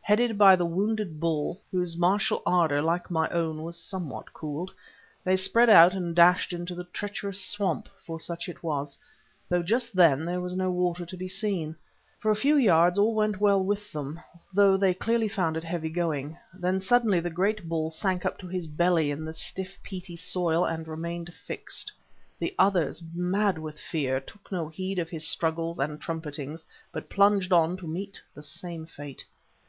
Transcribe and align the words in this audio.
Headed 0.00 0.36
by 0.36 0.56
the 0.56 0.66
wounded 0.66 1.20
bull, 1.20 1.62
whose 1.70 1.96
martial 1.96 2.42
ardour, 2.44 2.82
like 2.82 3.12
my 3.12 3.28
own, 3.28 3.62
was 3.62 3.76
somewhat 3.76 4.32
cooled, 4.32 4.72
they 5.22 5.36
spread 5.36 5.70
out 5.70 5.94
and 5.94 6.16
dashed 6.16 6.52
into 6.52 6.74
the 6.74 6.82
treacherous 6.82 7.40
swamp—for 7.44 8.18
such 8.18 8.48
it 8.48 8.64
was, 8.64 8.98
though 9.48 9.62
just 9.62 9.94
then 9.94 10.24
there 10.24 10.40
was 10.40 10.56
no 10.56 10.68
water 10.72 11.06
to 11.06 11.16
be 11.16 11.28
seen. 11.28 11.76
For 12.18 12.32
a 12.32 12.34
few 12.34 12.56
yards 12.56 12.98
all 12.98 13.14
went 13.14 13.40
well 13.40 13.62
with 13.62 13.92
them, 13.92 14.18
though 14.52 14.76
they 14.76 14.94
clearly 14.94 15.28
found 15.28 15.56
it 15.56 15.62
heavy 15.62 15.90
going; 15.90 16.36
then 16.52 16.80
suddenly 16.80 17.20
the 17.20 17.30
great 17.30 17.68
bull 17.68 17.92
sank 17.92 18.26
up 18.26 18.36
to 18.38 18.48
his 18.48 18.66
belly 18.66 19.12
in 19.12 19.24
the 19.24 19.32
stiff 19.32 19.78
peaty 19.84 20.16
soil, 20.16 20.64
and 20.64 20.88
remained 20.88 21.32
fixed. 21.32 21.92
The 22.40 22.52
others, 22.58 23.00
mad 23.14 23.58
with 23.58 23.78
fear, 23.78 24.18
took 24.18 24.50
no 24.50 24.66
heed 24.66 24.98
of 24.98 25.10
his 25.10 25.28
struggles 25.28 25.78
and 25.78 26.00
trumpetings, 26.00 26.64
but 26.90 27.08
plunged 27.08 27.52
on 27.52 27.76
to 27.76 27.86
meet 27.86 28.20
the 28.34 28.42
same 28.42 28.84
fate. 28.84 29.24